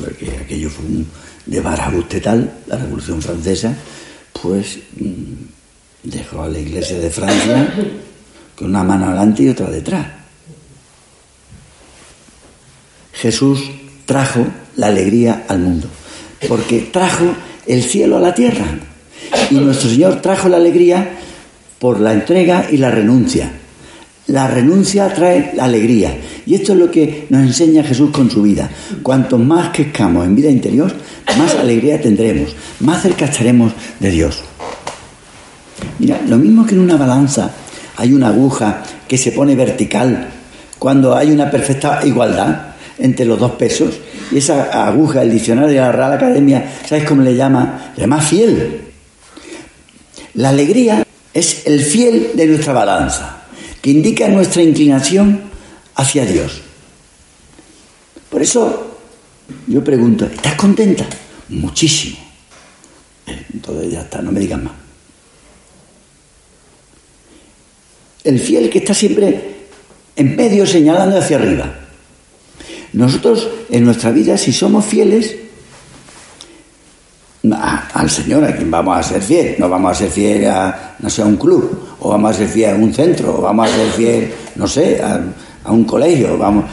Porque 0.00 0.30
aquello 0.40 0.70
fue 0.70 0.86
un 0.86 1.06
de 1.44 2.20
tal, 2.20 2.52
la 2.66 2.76
Revolución 2.76 3.20
Francesa, 3.20 3.74
pues 4.40 4.78
mm, 4.98 6.08
dejó 6.08 6.42
a 6.42 6.48
la 6.48 6.58
Iglesia 6.58 6.98
de 6.98 7.10
Francia 7.10 7.74
con 8.56 8.68
una 8.68 8.84
mano 8.84 9.06
adelante 9.06 9.42
y 9.42 9.48
otra 9.48 9.70
detrás. 9.70 10.06
Jesús 13.12 13.60
trajo 14.04 14.46
la 14.76 14.86
alegría 14.86 15.44
al 15.48 15.58
mundo, 15.58 15.88
porque 16.48 16.80
trajo 16.92 17.34
el 17.66 17.82
cielo 17.82 18.18
a 18.18 18.20
la 18.20 18.34
tierra. 18.34 18.66
Y 19.50 19.54
nuestro 19.56 19.90
Señor 19.90 20.22
trajo 20.22 20.48
la 20.48 20.58
alegría 20.58 21.18
por 21.78 22.00
la 22.00 22.12
entrega 22.12 22.68
y 22.70 22.76
la 22.76 22.90
renuncia. 22.90 23.50
La 24.28 24.48
renuncia 24.48 25.12
trae 25.14 25.52
la 25.54 25.64
alegría. 25.64 26.16
Y 26.46 26.54
esto 26.54 26.72
es 26.72 26.78
lo 26.78 26.90
que 26.90 27.26
nos 27.30 27.42
enseña 27.42 27.84
Jesús 27.84 28.10
con 28.10 28.30
su 28.30 28.42
vida. 28.42 28.68
Cuanto 29.02 29.38
más 29.38 29.70
crezcamos 29.72 30.26
en 30.26 30.34
vida 30.34 30.50
interior, 30.50 30.92
más 31.38 31.54
alegría 31.54 32.00
tendremos, 32.00 32.54
más 32.80 33.02
cerca 33.02 33.26
estaremos 33.26 33.72
de 34.00 34.10
Dios. 34.10 34.42
Mira, 35.98 36.20
lo 36.26 36.38
mismo 36.38 36.66
que 36.66 36.74
en 36.74 36.80
una 36.80 36.96
balanza 36.96 37.50
hay 37.96 38.12
una 38.12 38.28
aguja 38.28 38.82
que 39.06 39.18
se 39.18 39.32
pone 39.32 39.54
vertical 39.54 40.28
cuando 40.78 41.14
hay 41.14 41.30
una 41.30 41.50
perfecta 41.50 42.00
igualdad 42.04 42.74
entre 42.98 43.26
los 43.26 43.38
dos 43.38 43.52
pesos. 43.52 43.94
Y 44.32 44.38
esa 44.38 44.86
aguja, 44.86 45.22
el 45.22 45.30
diccionario 45.30 45.70
de 45.70 45.76
la 45.76 45.92
Real 45.92 46.12
Academia, 46.12 46.72
¿sabes 46.86 47.04
cómo 47.04 47.22
le 47.22 47.36
llama? 47.36 47.92
Le 47.96 48.02
llama 48.02 48.20
fiel. 48.20 48.80
La 50.34 50.50
alegría 50.50 51.06
es 51.32 51.66
el 51.66 51.80
fiel 51.80 52.30
de 52.34 52.46
nuestra 52.46 52.72
balanza, 52.72 53.44
que 53.86 53.92
indica 53.92 54.26
nuestra 54.26 54.64
inclinación 54.64 55.42
hacia 55.94 56.26
Dios. 56.26 56.60
Por 58.28 58.42
eso 58.42 58.98
yo 59.68 59.84
pregunto, 59.84 60.24
¿estás 60.24 60.56
contenta? 60.56 61.06
Muchísimo. 61.50 62.16
Entonces 63.54 63.92
ya 63.92 64.00
está, 64.00 64.20
no 64.22 64.32
me 64.32 64.40
digas 64.40 64.60
más. 64.60 64.72
El 68.24 68.40
fiel 68.40 68.70
que 68.70 68.78
está 68.78 68.92
siempre 68.92 69.54
en 70.16 70.34
medio 70.34 70.66
señalando 70.66 71.18
hacia 71.18 71.36
arriba. 71.36 71.72
Nosotros 72.92 73.48
en 73.70 73.84
nuestra 73.84 74.10
vida, 74.10 74.36
si 74.36 74.52
somos 74.52 74.84
fieles 74.84 75.36
al 77.52 78.10
Señor, 78.10 78.44
a 78.44 78.56
quien 78.56 78.70
vamos 78.70 78.96
a 78.96 79.02
ser 79.02 79.22
fiel, 79.22 79.56
no 79.58 79.68
vamos 79.68 79.92
a 79.92 79.94
ser 79.94 80.10
fiel 80.10 80.46
a, 80.46 80.94
no 80.98 81.10
sé, 81.10 81.22
a 81.22 81.26
un 81.26 81.36
club, 81.36 81.78
o 82.00 82.10
vamos 82.10 82.32
a 82.32 82.38
ser 82.38 82.48
fiel 82.48 82.74
a 82.74 82.76
un 82.76 82.94
centro, 82.94 83.38
o 83.38 83.42
vamos 83.42 83.68
a 83.68 83.74
ser 83.74 83.90
fiel, 83.90 84.32
no 84.56 84.66
sé, 84.66 85.00
a, 85.02 85.20
un 85.70 85.84
colegio, 85.84 86.38
vamos. 86.38 86.64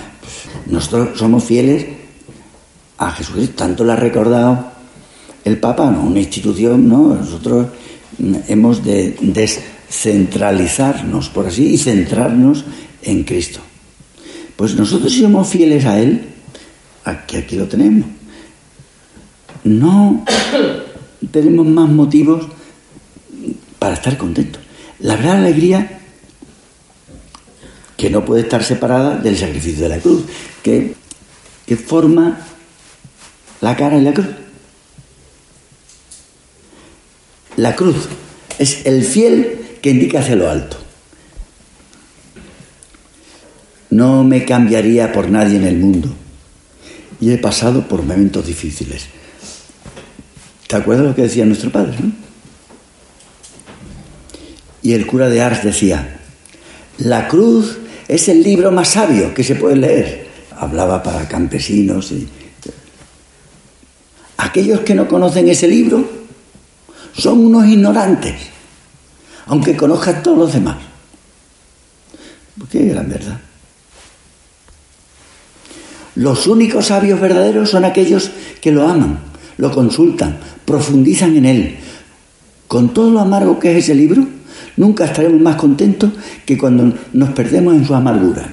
nosotros 0.68 1.18
somos 1.18 1.44
fieles 1.44 1.86
a 3.00 3.12
Jesucristo, 3.12 3.56
tanto 3.56 3.84
lo 3.84 3.94
ha 3.94 3.96
recordado 3.96 4.72
el 5.44 5.58
Papa, 5.58 5.90
no, 5.90 6.04
una 6.04 6.20
institución, 6.20 6.88
no, 6.88 7.16
nosotros 7.16 7.68
hemos 8.48 8.84
de 8.84 9.18
descentralizarnos, 9.20 11.30
por 11.30 11.48
así, 11.48 11.74
y 11.74 11.78
centrarnos 11.78 12.66
en 13.02 13.24
Cristo. 13.24 13.60
Pues 14.56 14.76
nosotros 14.76 15.12
si 15.12 15.22
somos 15.22 15.48
fieles 15.48 15.86
a 15.86 16.00
Él, 16.00 16.22
aquí, 17.04 17.38
aquí 17.38 17.56
lo 17.56 17.68
tenemos. 17.68 18.06
No 19.64 20.26
tenemos 21.32 21.66
más 21.66 21.90
motivos 21.90 22.46
para 23.80 23.96
estar 23.96 24.18
contentos. 24.18 24.62
La 25.00 25.16
gran 25.16 25.40
alegría 25.40 26.00
que 27.98 28.10
no 28.10 28.26
puede 28.26 28.42
estar 28.42 28.64
separada 28.64 29.18
del 29.18 29.38
sacrificio 29.38 29.84
de 29.84 29.90
la 29.90 30.00
cruz, 30.00 30.24
que, 30.62 30.96
que 31.66 31.78
forma 31.78 32.38
la 33.62 33.78
cara 33.78 33.98
y 33.98 34.02
la 34.02 34.14
cruz. 34.14 34.28
La 37.56 37.76
cruz 37.76 37.96
es 38.60 38.86
el 38.86 39.04
fiel 39.04 39.78
que 39.82 39.92
indica 39.92 40.20
hacia 40.20 40.36
lo 40.36 40.50
alto. 40.50 40.78
No 43.90 44.24
me 44.24 44.44
cambiaría 44.44 45.14
por 45.14 45.30
nadie 45.30 45.58
en 45.58 45.66
el 45.66 45.78
mundo. 45.78 46.10
Y 47.22 47.32
he 47.32 47.38
pasado 47.38 47.88
por 47.88 48.02
momentos 48.04 48.46
difíciles. 48.46 49.06
¿Te 50.74 50.80
acuerdas 50.80 51.06
lo 51.06 51.14
que 51.14 51.22
decía 51.22 51.46
nuestro 51.46 51.72
padre? 51.72 51.96
Y 54.82 54.94
el 54.94 55.06
cura 55.06 55.30
de 55.30 55.40
Ars 55.40 55.64
decía, 55.64 56.20
la 56.98 57.28
cruz 57.28 57.78
es 58.08 58.28
el 58.28 58.42
libro 58.42 58.72
más 58.72 58.88
sabio 58.88 59.36
que 59.36 59.44
se 59.44 59.54
puede 59.54 59.76
leer. 59.76 60.30
Hablaba 60.58 61.04
para 61.04 61.28
campesinos 61.28 62.12
y... 62.12 62.28
Aquellos 64.38 64.80
que 64.80 64.96
no 64.96 65.08
conocen 65.08 65.48
ese 65.48 65.68
libro 65.68 66.10
son 67.16 67.46
unos 67.46 67.68
ignorantes, 67.68 68.34
aunque 69.46 69.78
conozcan 69.78 70.24
todos 70.24 70.40
los 70.40 70.54
demás. 70.54 70.78
Qué 72.72 72.86
gran 72.86 73.08
verdad. 73.08 73.40
Los 76.16 76.48
únicos 76.48 76.88
sabios 76.88 77.22
verdaderos 77.22 77.70
son 77.70 77.86
aquellos 77.86 78.32
que 78.60 78.72
lo 78.72 78.88
aman, 78.88 79.33
lo 79.58 79.72
consultan, 79.72 80.38
profundizan 80.66 81.36
en 81.38 81.46
él. 81.46 81.76
Con 82.68 82.94
todo 82.94 83.12
lo 83.12 83.20
amargo 83.20 83.60
que 83.60 83.72
es 83.72 83.84
ese 83.84 83.96
libro, 83.96 84.26
nunca 84.78 85.06
estaremos 85.06 85.42
más 85.42 85.56
contentos 85.56 86.12
que 86.46 86.58
cuando 86.58 86.94
nos 87.14 87.30
perdemos 87.30 87.76
en 87.76 87.86
su 87.86 87.94
amargura. 87.94 88.48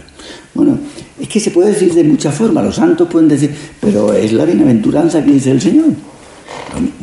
Bueno, 0.55 0.79
es 1.21 1.29
que 1.29 1.41
se 1.41 1.51
puede 1.51 1.73
decir 1.73 1.95
de 1.95 2.05
muchas 2.05 2.35
formas, 2.35 2.65
los 2.65 2.77
santos 2.77 3.09
pueden 3.09 3.29
decir, 3.29 3.55
pero 3.81 4.13
es 4.13 4.33
la 4.33 4.45
bienaventuranza 4.45 5.25
que 5.25 5.33
dice 5.33 5.51
el 5.51 5.61
Señor. 5.61 5.91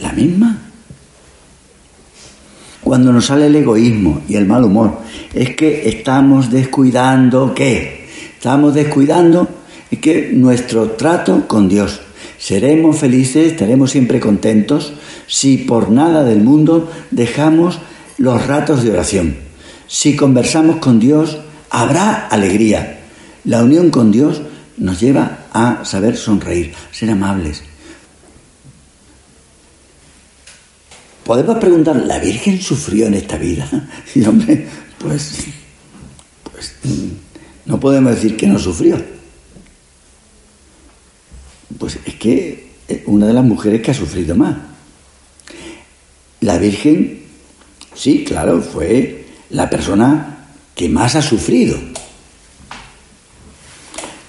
La 0.01 0.11
misma. 0.13 0.61
Cuando 2.83 3.11
nos 3.11 3.25
sale 3.25 3.47
el 3.47 3.55
egoísmo 3.55 4.21
y 4.29 4.35
el 4.35 4.45
mal 4.45 4.63
humor, 4.63 4.99
es 5.33 5.55
que 5.55 5.89
estamos 5.89 6.49
descuidando 6.49 7.53
qué? 7.53 8.07
Estamos 8.37 8.73
descuidando 8.73 9.47
es 9.89 9.99
que 9.99 10.31
nuestro 10.33 10.91
trato 10.91 11.47
con 11.47 11.69
Dios. 11.69 12.01
Seremos 12.37 12.99
felices, 12.99 13.51
estaremos 13.51 13.91
siempre 13.91 14.19
contentos 14.19 14.93
si 15.27 15.57
por 15.57 15.89
nada 15.89 16.23
del 16.23 16.41
mundo 16.41 16.91
dejamos 17.09 17.79
los 18.17 18.45
ratos 18.45 18.83
de 18.83 18.91
oración. 18.91 19.37
Si 19.87 20.15
conversamos 20.15 20.77
con 20.77 20.99
Dios, 20.99 21.39
habrá 21.69 22.27
alegría. 22.27 22.99
La 23.43 23.63
unión 23.63 23.89
con 23.89 24.11
Dios 24.11 24.41
nos 24.77 24.99
lleva 24.99 25.45
a 25.51 25.83
saber 25.83 26.15
sonreír, 26.15 26.73
ser 26.91 27.09
amables. 27.09 27.63
Podemos 31.23 31.57
preguntar, 31.57 31.95
¿la 31.95 32.19
Virgen 32.19 32.61
sufrió 32.61 33.07
en 33.07 33.15
esta 33.15 33.37
vida? 33.37 33.67
Y 34.15 34.23
hombre, 34.25 34.67
pues, 34.99 35.45
pues 36.51 36.75
no 37.65 37.79
podemos 37.79 38.15
decir 38.15 38.37
que 38.37 38.47
no 38.47 38.59
sufrió 38.59 39.16
pues 41.77 41.99
es 42.05 42.15
que 42.15 42.67
eh, 42.87 43.03
una 43.07 43.27
de 43.27 43.33
las 43.33 43.43
mujeres 43.43 43.81
que 43.81 43.91
ha 43.91 43.93
sufrido 43.93 44.35
más. 44.35 44.55
La 46.41 46.57
Virgen, 46.57 47.23
sí, 47.93 48.23
claro, 48.23 48.61
fue 48.61 49.25
la 49.49 49.69
persona 49.69 50.47
que 50.75 50.87
más 50.87 51.15
ha 51.15 51.21
sufrido. 51.21 51.77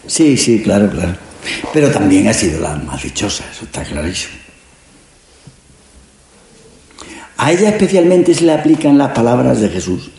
Sí, 0.06 0.36
sí, 0.36 0.62
claro, 0.62 0.90
claro. 0.90 1.16
Pero 1.72 1.90
también 1.90 2.26
ha 2.28 2.34
sido 2.34 2.60
la 2.60 2.76
más 2.76 3.02
dichosa, 3.02 3.44
eso 3.50 3.66
está 3.66 3.84
clarísimo. 3.84 4.34
A 7.36 7.52
ella 7.52 7.68
especialmente 7.68 8.34
se 8.34 8.44
le 8.44 8.52
aplican 8.52 8.98
las 8.98 9.12
palabras 9.12 9.60
de 9.60 9.68
Jesús, 9.68 10.10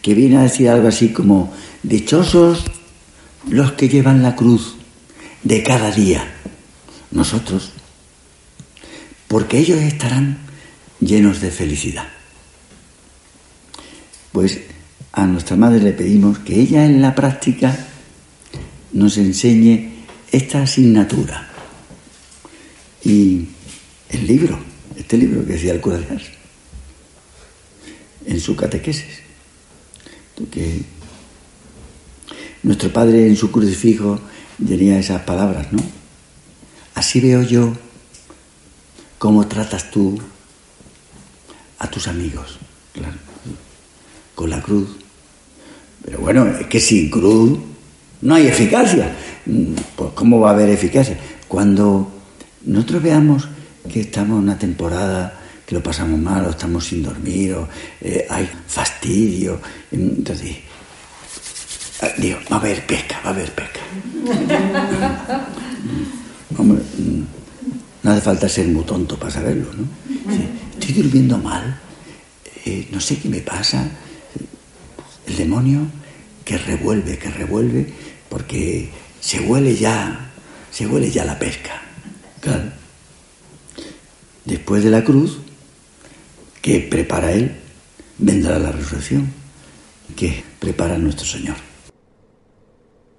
que 0.00 0.14
viene 0.14 0.36
a 0.36 0.42
decir 0.42 0.68
algo 0.68 0.88
así 0.88 1.08
como, 1.08 1.52
dichosos 1.82 2.64
los 3.48 3.72
que 3.72 3.88
llevan 3.88 4.22
la 4.22 4.36
cruz 4.36 4.76
de 5.42 5.62
cada 5.62 5.90
día 5.90 6.24
nosotros, 7.10 7.72
porque 9.26 9.58
ellos 9.58 9.80
estarán 9.80 10.38
llenos 11.00 11.40
de 11.40 11.50
felicidad. 11.50 12.08
Pues 14.32 14.60
a 15.12 15.26
nuestra 15.26 15.56
madre 15.56 15.80
le 15.82 15.92
pedimos 15.92 16.38
que 16.40 16.60
ella 16.60 16.84
en 16.84 17.00
la 17.00 17.14
práctica 17.14 17.76
nos 18.92 19.16
enseñe 19.18 20.04
esta 20.30 20.62
asignatura. 20.62 21.48
Y 23.04 23.48
el 24.10 24.26
libro, 24.26 24.58
este 24.96 25.16
libro 25.16 25.44
que 25.46 25.54
decía 25.54 25.72
el 25.72 25.80
cura 25.80 26.00
en 28.26 28.40
su 28.40 28.54
catequesis, 28.54 29.20
porque 30.36 30.82
nuestro 32.62 32.92
padre 32.92 33.26
en 33.26 33.36
su 33.36 33.50
crucifijo 33.50 34.20
tenía 34.66 34.98
esas 34.98 35.22
palabras, 35.22 35.72
¿no? 35.72 35.97
Así 36.98 37.20
veo 37.20 37.42
yo 37.42 37.74
cómo 39.20 39.46
tratas 39.46 39.88
tú 39.88 40.18
a 41.78 41.88
tus 41.88 42.08
amigos, 42.08 42.58
claro, 42.92 43.14
con 44.34 44.50
la 44.50 44.60
cruz. 44.60 44.96
Pero 46.04 46.18
bueno, 46.18 46.44
es 46.44 46.66
que 46.66 46.80
sin 46.80 47.08
cruz 47.08 47.56
no 48.20 48.34
hay 48.34 48.48
eficacia. 48.48 49.14
Pues 49.94 50.10
¿cómo 50.16 50.40
va 50.40 50.50
a 50.50 50.54
haber 50.54 50.70
eficacia? 50.70 51.16
Cuando 51.46 52.10
nosotros 52.64 53.00
veamos 53.00 53.48
que 53.88 54.00
estamos 54.00 54.38
en 54.38 54.42
una 54.42 54.58
temporada 54.58 55.40
que 55.64 55.76
lo 55.76 55.82
pasamos 55.84 56.18
mal, 56.18 56.46
o 56.46 56.50
estamos 56.50 56.84
sin 56.84 57.04
dormir, 57.04 57.54
o 57.54 57.68
eh, 58.00 58.26
hay 58.28 58.50
fastidio, 58.66 59.60
entonces 59.92 60.56
digo, 62.16 62.40
va 62.50 62.56
a 62.56 62.58
haber 62.58 62.84
pesca, 62.84 63.20
va 63.24 63.30
a 63.30 63.34
haber 63.34 63.52
pesca. 63.52 63.80
No 68.08 68.14
hace 68.14 68.22
falta 68.22 68.48
ser 68.48 68.66
muy 68.68 68.84
tonto 68.84 69.18
para 69.18 69.30
saberlo, 69.30 69.66
¿no? 69.74 69.86
estoy 70.80 70.94
durmiendo 70.94 71.36
mal, 71.36 71.78
eh, 72.64 72.88
no 72.90 73.02
sé 73.02 73.18
qué 73.18 73.28
me 73.28 73.40
pasa, 73.40 73.86
el 75.26 75.36
demonio 75.36 75.80
que 76.42 76.56
revuelve, 76.56 77.18
que 77.18 77.28
revuelve, 77.28 77.92
porque 78.30 78.88
se 79.20 79.40
huele 79.40 79.76
ya, 79.76 80.30
se 80.70 80.86
huele 80.86 81.10
ya 81.10 81.26
la 81.26 81.38
pesca. 81.38 81.82
Después 84.46 84.82
de 84.84 84.90
la 84.90 85.04
cruz, 85.04 85.40
que 86.62 86.80
prepara 86.80 87.32
Él, 87.32 87.58
vendrá 88.16 88.58
la 88.58 88.72
resurrección, 88.72 89.30
que 90.16 90.42
prepara 90.58 90.96
nuestro 90.96 91.26
Señor. 91.26 91.56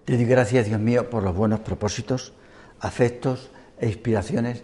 Te 0.05 0.15
doy 0.15 0.25
gracias, 0.25 0.65
Dios 0.65 0.79
mío, 0.79 1.11
por 1.11 1.21
los 1.21 1.35
buenos 1.35 1.59
propósitos, 1.59 2.33
afectos 2.79 3.51
e 3.79 3.85
inspiraciones 3.85 4.63